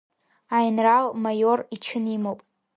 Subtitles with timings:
[0.55, 2.39] Аинралмаиор ичын имоуп.